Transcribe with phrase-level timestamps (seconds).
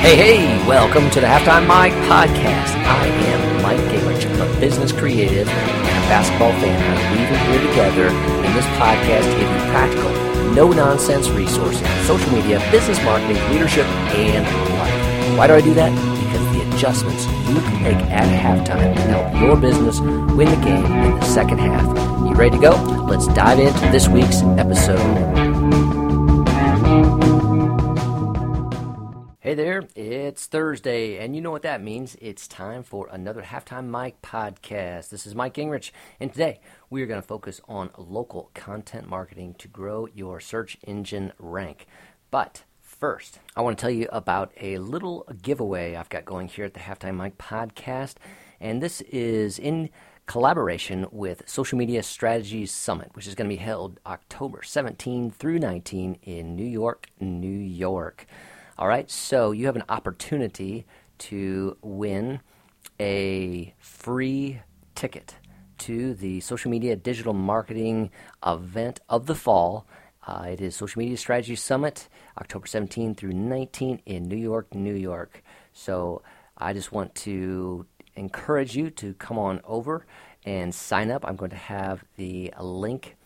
[0.00, 2.72] Hey, hey, welcome to the Halftime Mike podcast.
[2.86, 3.78] I am Mike.
[4.24, 6.80] I'm a business creative and a basketball fan.
[6.80, 10.10] I'm here together in this podcast to give you practical,
[10.54, 13.84] no nonsense resources on social media, business marketing, leadership,
[14.16, 14.44] and
[14.78, 15.38] life.
[15.38, 15.90] Why do I do that?
[16.24, 20.86] Because the adjustments you can make at halftime can help your business win the game
[20.86, 21.86] in the second half.
[22.26, 22.70] You ready to go?
[23.06, 25.49] Let's dive into this week's episode.
[29.50, 32.16] Hey there, it's Thursday, and you know what that means.
[32.20, 35.08] It's time for another Halftime Mike podcast.
[35.08, 35.90] This is Mike Gingerich,
[36.20, 40.78] and today we are going to focus on local content marketing to grow your search
[40.86, 41.88] engine rank.
[42.30, 46.66] But first, I want to tell you about a little giveaway I've got going here
[46.66, 48.18] at the Halftime Mike podcast,
[48.60, 49.90] and this is in
[50.26, 55.58] collaboration with Social Media Strategies Summit, which is going to be held October 17 through
[55.58, 58.28] 19 in New York, New York.
[58.80, 60.86] All right, so you have an opportunity
[61.18, 62.40] to win
[62.98, 64.62] a free
[64.94, 65.36] ticket
[65.80, 68.10] to the social media digital marketing
[68.46, 69.86] event of the fall.
[70.26, 72.08] Uh, it is Social Media Strategy Summit,
[72.38, 75.42] October 17 through 19 in New York, New York.
[75.74, 76.22] So
[76.56, 77.84] I just want to
[78.16, 80.06] encourage you to come on over
[80.46, 81.26] and sign up.
[81.28, 83.18] I'm going to have the link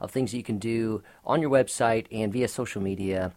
[0.00, 3.32] of things that you can do on your website and via social media.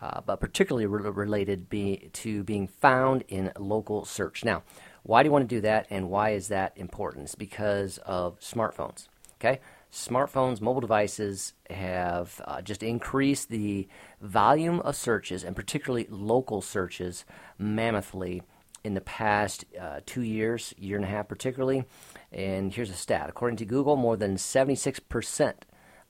[0.00, 4.44] Uh, but particularly re- related be, to being found in local search.
[4.44, 4.64] Now,
[5.04, 7.24] why do you want to do that, and why is that important?
[7.24, 9.06] It's because of smartphones.
[9.40, 9.60] Okay,
[9.92, 13.88] smartphones, mobile devices have uh, just increased the
[14.20, 17.24] volume of searches, and particularly local searches,
[17.58, 18.42] mammothly
[18.84, 21.84] in the past uh, two years, year and a half particularly.
[22.30, 25.54] And here's a stat according to Google, more than 76%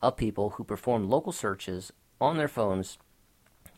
[0.03, 2.99] of people who perform local searches on their phones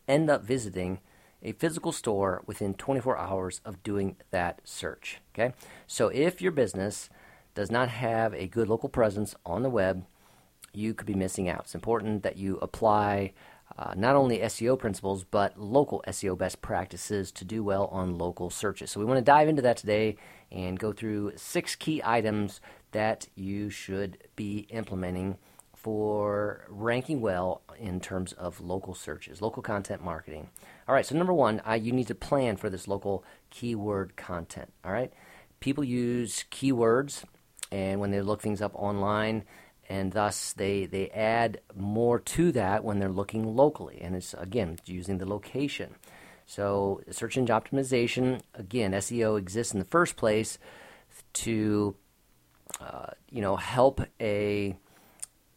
[0.08, 1.00] end up visiting
[1.42, 5.20] a physical store within 24 hours of doing that search.
[5.34, 5.54] Okay?
[5.86, 7.10] So if your business
[7.54, 10.04] does not have a good local presence on the web,
[10.72, 11.60] you could be missing out.
[11.60, 13.32] It's important that you apply
[13.78, 18.50] uh, not only SEO principles, but local SEO best practices to do well on local
[18.50, 18.90] searches.
[18.90, 20.16] So we want to dive into that today
[20.50, 22.60] and go through six key items
[22.92, 25.38] that you should be implementing
[25.84, 30.48] for ranking well in terms of local searches, local content marketing.
[30.88, 34.72] All right, so number one, uh, you need to plan for this local keyword content.
[34.82, 35.12] All right,
[35.60, 37.24] people use keywords,
[37.70, 39.44] and when they look things up online,
[39.86, 44.78] and thus they they add more to that when they're looking locally, and it's again
[44.86, 45.96] using the location.
[46.46, 50.58] So search engine optimization, again, SEO exists in the first place
[51.34, 51.94] to
[52.80, 54.78] uh, you know help a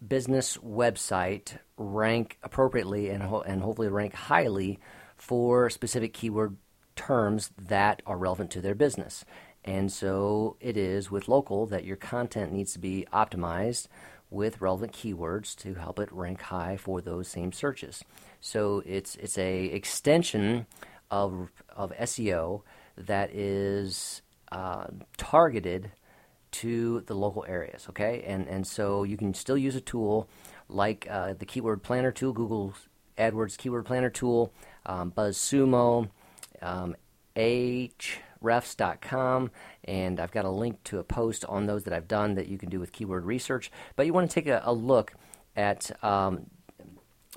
[0.05, 4.79] business website rank appropriately and, ho- and hopefully rank highly
[5.15, 6.57] for specific keyword
[6.95, 9.23] terms that are relevant to their business.
[9.63, 13.87] And so it is with local that your content needs to be optimized
[14.29, 18.03] with relevant keywords to help it rank high for those same searches.
[18.41, 20.67] So it's it's a extension
[21.09, 22.61] of of SEO
[22.97, 24.21] that is
[24.51, 24.87] uh,
[25.17, 25.91] targeted
[26.51, 28.23] to the local areas, okay?
[28.25, 30.29] And, and so you can still use a tool
[30.69, 32.73] like uh, the Keyword Planner tool, Google
[33.17, 34.53] AdWords Keyword Planner tool,
[34.85, 36.09] um, BuzzSumo,
[36.61, 36.95] um,
[37.35, 38.21] Ahrefs.com,
[39.83, 42.57] and I've got a link to a post on those that I've done that you
[42.57, 43.71] can do with keyword research.
[43.95, 45.13] But you want to take a, a look
[45.55, 46.47] at um,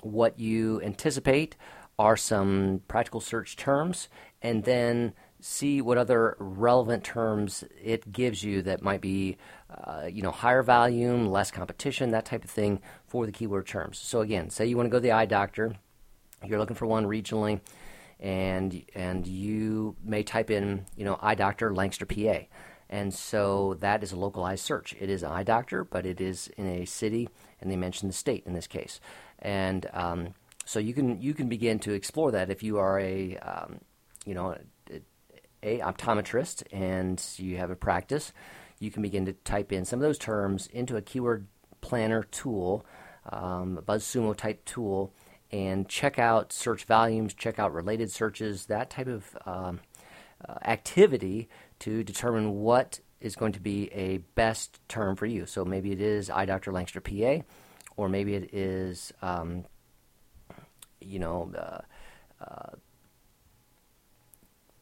[0.01, 1.55] what you anticipate
[1.99, 4.09] are some practical search terms,
[4.41, 9.37] and then see what other relevant terms it gives you that might be,
[9.69, 13.97] uh, you know, higher volume, less competition, that type of thing for the keyword terms.
[13.97, 15.75] So again, say you want to go to the eye doctor,
[16.45, 17.59] you're looking for one regionally,
[18.19, 22.45] and and you may type in, you know, eye doctor Lancaster, PA,
[22.89, 24.95] and so that is a localized search.
[24.99, 27.29] It is eye doctor, but it is in a city,
[27.59, 28.99] and they mention the state in this case,
[29.39, 30.35] and um,
[30.65, 33.79] so you can you can begin to explore that if you are a um,
[34.25, 34.55] you know
[35.63, 38.33] a optometrist and you have a practice,
[38.79, 41.47] you can begin to type in some of those terms into a keyword
[41.81, 42.85] planner tool,
[43.31, 45.13] um, a BuzzSumo type tool,
[45.51, 49.79] and check out search volumes, check out related searches, that type of um,
[50.47, 51.49] uh, activity
[51.79, 55.45] to determine what is going to be a best term for you.
[55.45, 57.43] So maybe it is eye doctor Lancaster, PA,
[57.95, 59.65] or maybe it is, um,
[60.99, 61.81] you know, uh,
[62.43, 62.75] uh,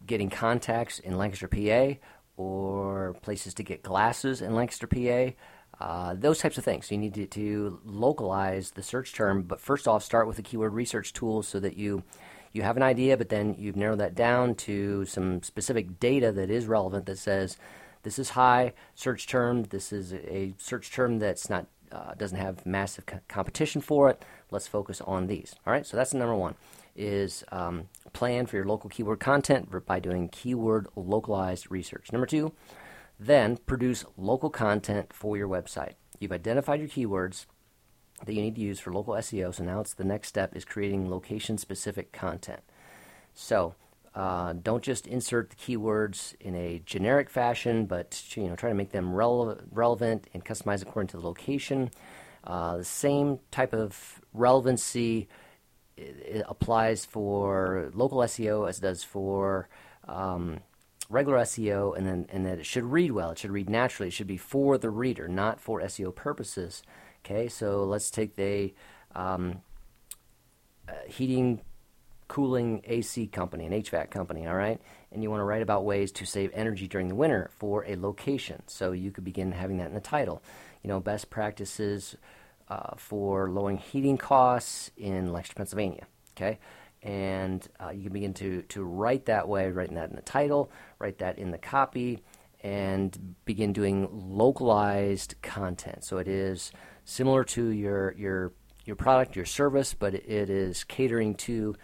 [0.09, 1.97] getting contacts in Lancaster, PA,
[2.35, 5.33] or places to get glasses in Lancaster, PA.
[5.79, 6.87] Uh, those types of things.
[6.87, 10.41] So you need to, to, localize the search term, but first off, start with the
[10.41, 12.03] keyword research tools so that you
[12.51, 16.49] you have an idea, but then you've narrowed that down to some specific data that
[16.49, 17.57] is relevant that says
[18.01, 19.63] this is high search term.
[19.63, 24.25] This is a search term that's not uh, doesn't have massive co- competition for it.
[24.49, 25.55] Let's focus on these.
[25.65, 25.85] All right.
[25.85, 26.55] So that's number one
[26.99, 32.11] is um, plan for your local keyword content by doing keyword localized research.
[32.11, 32.51] Number two,
[33.19, 35.93] then produce local content for your website.
[36.19, 37.45] You've identified your keywords
[38.25, 39.55] that you need to use for local SEO.
[39.55, 42.61] So now it's the next step is creating location specific content.
[43.33, 43.75] So
[44.13, 48.75] uh, don't just insert the keywords in a generic fashion, but you know try to
[48.75, 51.91] make them rele- relevant and customize according to the location.
[52.43, 55.27] Uh, the same type of relevancy
[56.47, 59.67] applies for local SEO as it does for
[60.07, 60.59] um,
[61.09, 63.31] regular SEO, and then and that it should read well.
[63.31, 64.09] It should read naturally.
[64.09, 66.83] It should be for the reader, not for SEO purposes.
[67.25, 68.73] Okay, so let's take the
[69.15, 69.61] um,
[70.87, 71.61] uh, heating,
[72.27, 74.79] cooling AC company, an HVAC company, all right?
[75.11, 77.95] And you want to write about ways to save energy during the winter for a
[77.95, 78.63] location.
[78.67, 80.41] So you could begin having that in the title.
[80.83, 82.15] You know, best practices
[82.69, 86.05] uh, for lowering heating costs in Lancaster, Pennsylvania.
[86.35, 86.59] Okay,
[87.01, 90.71] and uh, you can begin to to write that way, writing that in the title,
[90.99, 92.21] write that in the copy,
[92.61, 96.03] and begin doing localized content.
[96.03, 96.71] So it is
[97.05, 98.53] similar to your your
[98.85, 101.75] your product, your service, but it is catering to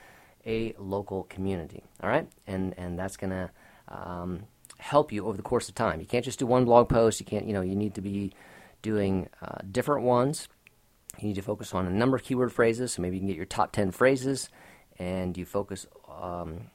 [0.45, 1.83] a local community.
[2.01, 3.51] All right, and and that's gonna
[3.87, 4.43] um,
[4.77, 5.99] help you over the course of time.
[5.99, 7.19] You can't just do one blog post.
[7.19, 8.33] You can't, you know, you need to be
[8.81, 10.47] doing uh, different ones.
[11.19, 12.93] You need to focus on a number of keyword phrases.
[12.93, 14.49] So maybe you can get your top ten phrases,
[14.99, 16.71] and you focus um,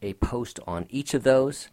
[0.00, 1.68] a post on each of those.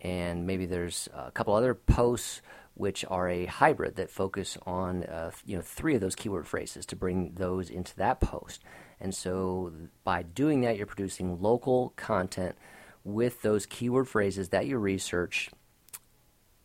[0.00, 2.40] And maybe there's a couple other posts
[2.74, 6.86] which are a hybrid that focus on uh, you know three of those keyword phrases
[6.86, 8.62] to bring those into that post.
[9.00, 9.72] And so
[10.04, 12.56] by doing that, you're producing local content
[13.04, 15.50] with those keyword phrases that you research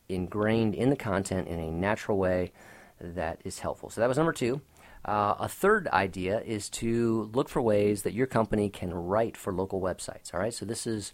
[0.09, 2.51] ingrained in the content in a natural way
[2.99, 3.89] that is helpful.
[3.89, 4.61] So that was number two.
[5.05, 9.51] Uh, a third idea is to look for ways that your company can write for
[9.51, 10.33] local websites.
[10.33, 11.11] All right, so this is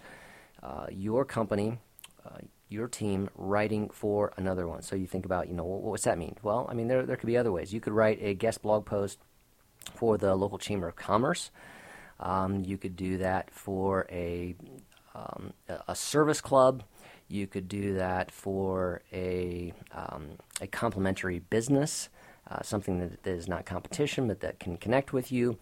[0.61, 1.79] uh, your company,
[2.25, 2.37] uh,
[2.67, 4.83] your team writing for another one.
[4.83, 6.35] So you think about, you know, what, what's that mean?
[6.43, 7.73] Well, I mean, there, there could be other ways.
[7.73, 9.17] You could write a guest blog post
[9.95, 11.49] for the local Chamber of Commerce.
[12.19, 14.53] Um, you could do that for a,
[15.15, 15.53] um,
[15.87, 16.83] a service club.
[17.27, 20.31] You could do that for a, um,
[20.61, 22.09] a complementary business,
[22.49, 25.57] uh, something that, that is not competition but that can connect with you.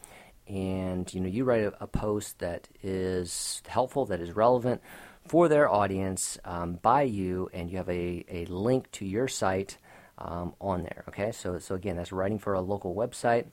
[0.47, 4.81] And you know, you write a, a post that is helpful, that is relevant
[5.27, 9.77] for their audience um, by you, and you have a, a link to your site
[10.17, 11.03] um, on there.
[11.09, 13.47] Okay, so so again, that's writing for a local website.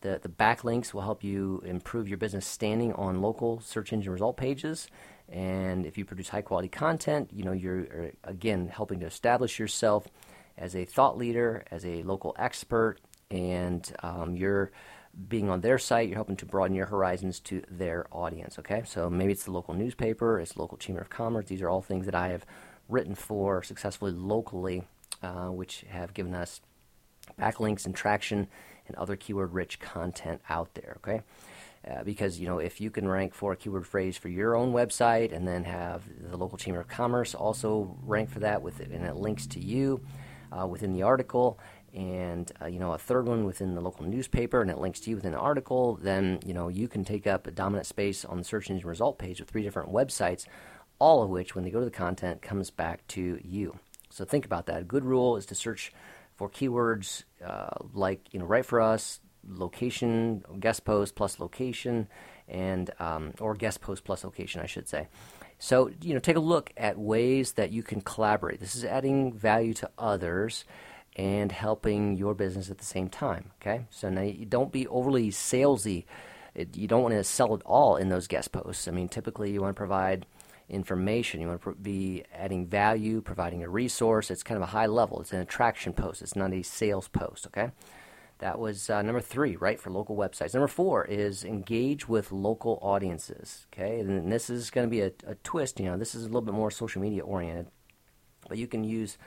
[0.00, 4.36] The the backlinks will help you improve your business standing on local search engine result
[4.36, 4.88] pages.
[5.28, 9.58] And if you produce high quality content, you know you're uh, again helping to establish
[9.58, 10.08] yourself
[10.58, 12.98] as a thought leader, as a local expert,
[13.30, 14.70] and um, you're
[15.28, 18.58] being on their site, you're helping to broaden your horizons to their audience.
[18.58, 21.46] Okay, so maybe it's the local newspaper, it's local chamber of commerce.
[21.46, 22.44] These are all things that I have
[22.88, 24.84] written for successfully locally,
[25.22, 26.60] uh, which have given us
[27.38, 28.48] backlinks and traction
[28.86, 30.98] and other keyword-rich content out there.
[30.98, 31.22] Okay.
[31.88, 34.72] Uh, because you know if you can rank for a keyword phrase for your own
[34.72, 38.90] website and then have the local chamber of commerce also rank for that with it
[38.90, 40.00] and it links to you
[40.52, 41.58] uh, within the article.
[41.94, 45.10] And uh, you know a third one within the local newspaper and it links to
[45.10, 48.36] you within the article then you know you can take up a dominant space on
[48.36, 50.44] the search engine result page with three different websites
[50.98, 53.78] all of which when they go to the content comes back to you.
[54.10, 54.80] So think about that.
[54.80, 55.92] A good rule is to search
[56.38, 62.06] for keywords uh, like you know write for us location guest post plus location
[62.48, 65.08] and um, or guest post plus location i should say
[65.58, 69.32] so you know take a look at ways that you can collaborate this is adding
[69.32, 70.64] value to others
[71.18, 73.50] and helping your business at the same time.
[73.60, 76.04] Okay, so now you don't be overly salesy.
[76.54, 78.88] It, you don't want to sell it all in those guest posts.
[78.88, 80.26] I mean, typically you want to provide
[80.68, 81.40] information.
[81.40, 84.30] You want to be adding value, providing a resource.
[84.30, 85.20] It's kind of a high level.
[85.20, 86.22] It's an attraction post.
[86.22, 87.46] It's not a sales post.
[87.48, 87.70] Okay.
[88.38, 90.54] That was uh, number three, right, for local websites.
[90.54, 93.66] Number four is engage with local audiences.
[93.72, 95.80] Okay, and this is going to be a, a twist.
[95.80, 97.66] You know, this is a little bit more social media oriented,
[98.48, 99.18] but you can use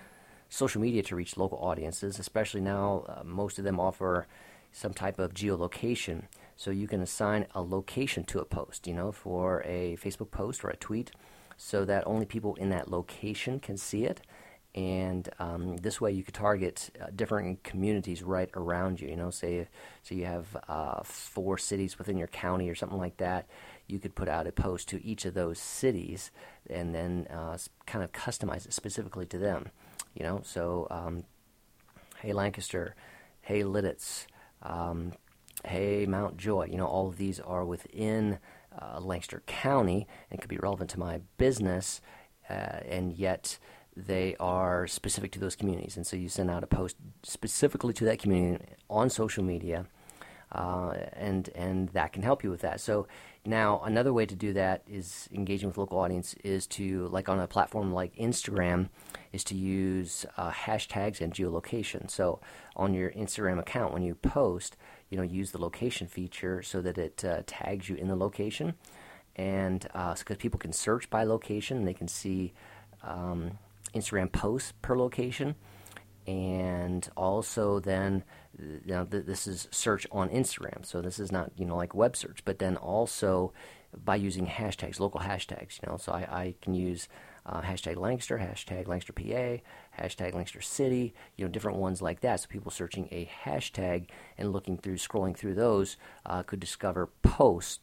[0.48, 3.06] social media to reach local audiences, especially now.
[3.08, 4.28] Uh, most of them offer
[4.72, 6.24] some type of geolocation.
[6.56, 10.64] So you can assign a location to a post, you know, for a Facebook post
[10.64, 11.12] or a tweet,
[11.58, 14.22] so that only people in that location can see it.
[14.74, 19.10] And um, this way, you could target uh, different communities right around you.
[19.10, 19.68] You know, say
[20.04, 23.48] so you have uh, four cities within your county or something like that.
[23.88, 26.32] You could put out a post to each of those cities,
[26.70, 29.68] and then uh, kind of customize it specifically to them.
[30.14, 31.26] You know, so um,
[32.20, 32.96] hey Lancaster,
[33.42, 34.26] hey Lititz,
[34.64, 35.14] um,
[35.66, 36.68] hey, Mount Joy.
[36.72, 38.40] You know, all of these are within
[38.80, 42.02] uh, Lancaster County and could be relevant to my business,
[42.50, 43.58] uh, and yet
[43.96, 45.98] they are specific to those communities.
[45.98, 49.86] And so you send out a post specifically to that community on social media.
[50.52, 52.82] Uh, and and that can help you with that.
[52.82, 53.08] So
[53.46, 57.40] now another way to do that is engaging with local audience is to like on
[57.40, 58.90] a platform like Instagram
[59.32, 62.12] is to use uh, hashtags and geolocation.
[62.12, 62.42] So
[62.76, 64.76] on your Instagram account when you post,
[65.10, 68.74] you know use the location feature so that it uh, tags you in the location,
[69.38, 72.52] and because uh, people can search by location, they can see
[73.04, 73.58] um,
[73.94, 75.56] Instagram posts per location
[76.28, 78.24] and also then
[78.86, 80.86] know, th- this is search on Instagram.
[80.86, 83.54] So this is not you know like web search, but then also
[84.04, 85.82] by using hashtags, local hashtags.
[85.82, 87.08] You know, so I, I can use
[87.46, 91.14] uh, hashtag Lancaster, hashtag Lancaster PA, hashtag Lancaster City.
[91.38, 92.42] You know, different ones like that.
[92.42, 94.08] So people searching a hashtag
[94.38, 97.80] and looking through, scrolling through those uh, could discover posts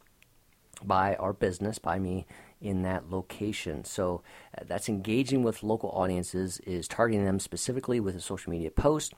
[0.83, 2.25] by our business, by me
[2.61, 3.83] in that location.
[3.83, 4.21] So
[4.57, 9.13] uh, that's engaging with local audiences, is targeting them specifically with a social media post,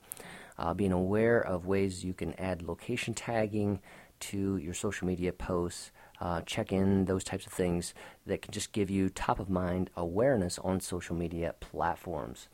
[0.58, 3.80] uh, being aware of ways you can add location tagging
[4.20, 5.90] to your social media posts.
[6.20, 7.94] Uh, check in those types of things
[8.26, 12.48] that can just give you top of mind awareness on social media platforms.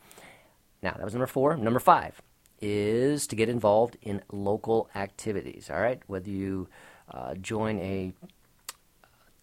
[0.81, 1.55] Now, that was number four.
[1.55, 2.19] Number five
[2.61, 5.69] is to get involved in local activities.
[5.69, 6.67] All right, whether you
[7.11, 8.13] uh, join a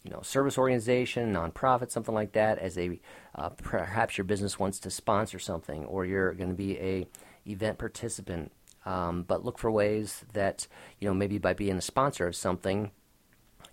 [0.07, 3.01] you know, service organization, nonprofit, something like that, as a
[3.35, 7.07] uh, perhaps your business wants to sponsor something, or you're going to be a
[7.45, 8.53] event participant.
[8.85, 10.69] Um, but look for ways that
[11.01, 12.93] you know maybe by being a sponsor of something,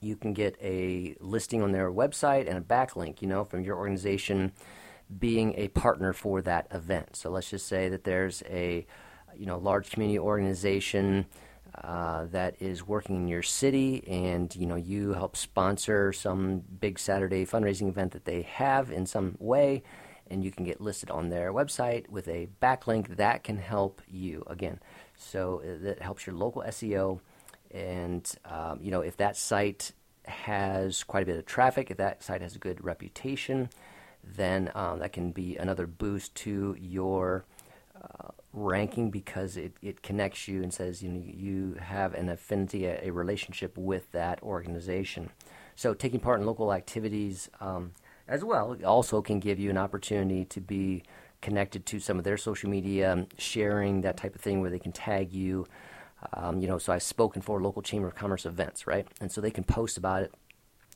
[0.02, 3.22] you can get a listing on their website and a backlink.
[3.22, 4.54] You know, from your organization
[5.20, 7.16] being a partner for that event.
[7.16, 8.88] So let's just say that there's a
[9.38, 11.28] you know large community organization
[11.82, 17.00] uh, that is working in your city and you know you help sponsor some big
[17.00, 19.82] Saturday fundraising event that they have in some way
[20.30, 24.44] and you can get listed on their website with a backlink that can help you.
[24.48, 24.80] Again
[25.16, 27.20] so uh, that helps your local SEO
[27.72, 29.94] and um, you know if that site
[30.26, 33.70] has quite a bit of traffic if that site has a good reputation
[34.24, 37.46] then um, that can be another boost to your
[38.54, 43.08] ranking because it, it connects you and says you know, you have an affinity, a,
[43.08, 45.32] a relationship with that organization.
[45.76, 47.94] So taking part in local activities um,
[48.28, 51.04] as well also can give you an opportunity to be
[51.42, 54.80] connected to some of their social media, um, sharing that type of thing where they
[54.80, 55.66] can tag you.
[56.34, 59.06] Um, you know, so I've spoken for local chamber of commerce events, right?
[59.20, 60.34] And so they can post about it,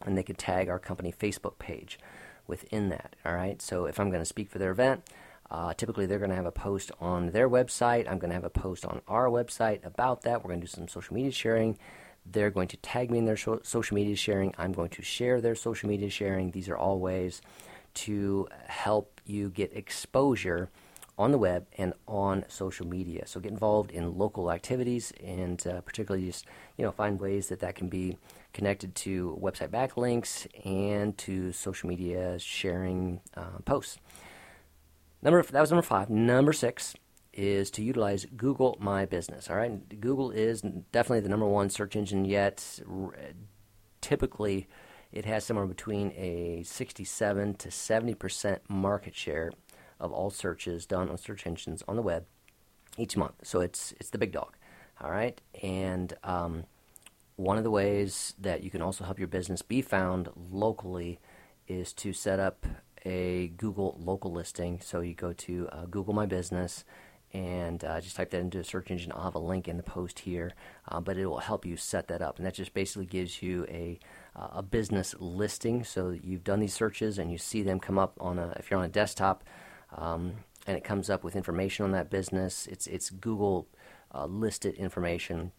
[0.06, 2.00] and they can tag our company Facebook page
[2.46, 3.18] within that.
[3.26, 3.62] All right.
[3.62, 5.04] So if I'm going to speak for their event,
[5.50, 8.10] uh, typically, they're going to have a post on their website.
[8.10, 10.44] I'm going to have a post on our website about that.
[10.44, 11.78] We're going to do some social media sharing.
[12.26, 14.54] They're going to tag me in their social media sharing.
[14.58, 16.52] I'm going to share their social media sharing.
[16.52, 17.42] These are all ways
[17.96, 20.70] to help you get exposure
[21.18, 23.26] on the web and on social media.
[23.26, 26.46] So get involved in local activities and uh, particularly just
[26.78, 28.18] you know find ways that that can be
[28.54, 33.98] connected to website backlinks and to social media sharing uh, posts.
[35.28, 36.10] Number that was number five.
[36.10, 36.96] Number six
[37.34, 39.50] is to utilize Google My Business.
[39.50, 40.62] All right, Google is
[40.94, 42.80] definitely the number one search engine yet.
[44.00, 44.70] Typically,
[45.12, 49.52] it has somewhere between a 67 to 70 percent market share
[50.00, 52.26] of all searches done on search engines on the web
[52.98, 53.36] each month.
[53.44, 54.56] So it's it's the big dog.
[55.02, 56.64] All right, and um,
[57.36, 61.20] one of the ways that you can also help your business be found locally
[61.68, 62.66] is to set up
[63.08, 64.80] a Google local listing.
[64.82, 66.84] So you go to uh, Google My Business
[67.34, 69.12] and uh, just type that into a search engine.
[69.14, 70.52] I'll have a link in the post here,
[70.88, 72.38] uh, but it will help you set that up.
[72.38, 74.00] And that just basically gives you a,
[74.36, 75.84] uh, a business listing.
[75.84, 78.80] So you've done these searches and you see them come up on a, if you're
[78.80, 79.44] on a desktop,
[79.96, 80.34] um,
[80.66, 82.68] and it comes up with information on that business.
[82.68, 83.68] It's, it's Google
[84.14, 85.52] uh, listed information.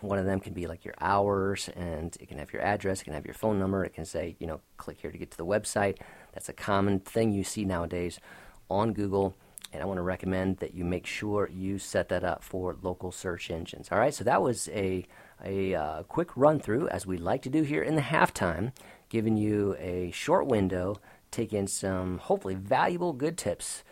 [0.00, 3.04] One of them can be like your hours, and it can have your address, it
[3.04, 5.36] can have your phone number, it can say, you know, click here to get to
[5.38, 5.98] the website.
[6.32, 8.20] That's a common thing you see nowadays
[8.68, 9.34] on Google
[9.72, 13.12] and I want to recommend that you make sure you set that up for local
[13.12, 13.88] search engines.
[13.92, 15.04] All right, so that was a
[15.44, 18.72] a uh, quick run through, as we like to do here in the halftime,
[19.08, 20.96] giving you a short window,
[21.30, 23.84] taking some hopefully valuable, good tips.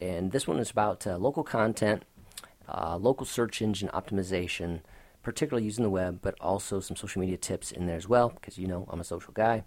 [0.00, 2.04] And this one is about uh, local content,
[2.66, 4.80] uh, local search engine optimization,
[5.22, 8.56] particularly using the web, but also some social media tips in there as well, because
[8.56, 9.64] you know I'm a social guy.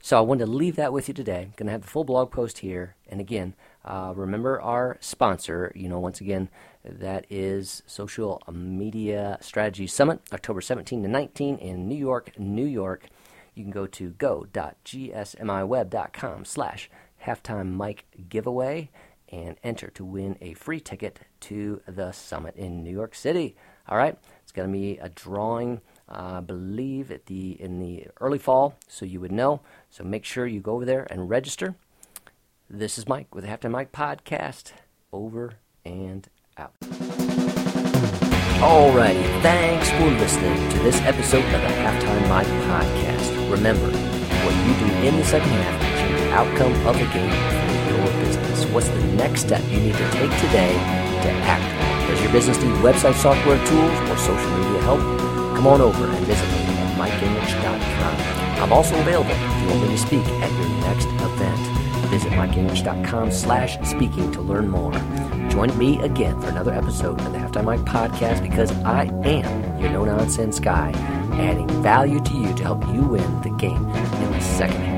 [0.00, 1.42] So I wanted to leave that with you today.
[1.42, 2.94] I'm going to have the full blog post here.
[3.08, 5.72] And again, uh, remember our sponsor.
[5.74, 6.48] You know, once again,
[6.84, 13.08] that is Social Media Strategy Summit, October 17 to 19 in New York, New York.
[13.54, 16.90] You can go to go.gsmiweb.com slash
[17.26, 18.90] halftime mic giveaway
[19.30, 23.56] and enter to win a free ticket to the summit in New York City.
[23.88, 28.38] All right, it's going to be a drawing I believe at the in the early
[28.38, 29.60] fall, so you would know.
[29.90, 31.74] So make sure you go over there and register.
[32.70, 34.72] This is Mike with the Halftime Mike podcast.
[35.12, 36.72] Over and out.
[38.60, 43.50] Alrighty, thanks for listening to this episode of the Halftime Mike podcast.
[43.50, 43.88] Remember,
[44.44, 47.96] what you do in the second half can change the outcome of the game for
[47.96, 48.64] your business.
[48.66, 50.72] What's the next step you need to take today
[51.22, 52.08] to act?
[52.08, 55.27] Does your business need website software tools or social media help?
[55.58, 58.62] Come on over and visit me at mikegingerich.com.
[58.62, 61.58] I'm also available if you want me to speak at your next event.
[62.12, 64.92] Visit mikegingerich.com slash speaking to learn more.
[65.50, 69.90] Join me again for another episode of the Halftime Mike podcast because I am your
[69.90, 70.92] no-nonsense guy,
[71.32, 74.97] adding value to you to help you win the game in the second half.